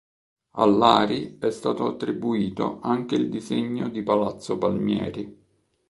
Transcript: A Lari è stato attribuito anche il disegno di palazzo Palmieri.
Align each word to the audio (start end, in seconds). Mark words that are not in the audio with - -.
A 0.55 0.65
Lari 0.65 1.37
è 1.37 1.51
stato 1.51 1.85
attribuito 1.85 2.79
anche 2.81 3.13
il 3.13 3.29
disegno 3.29 3.87
di 3.87 4.01
palazzo 4.01 4.57
Palmieri. 4.57 5.37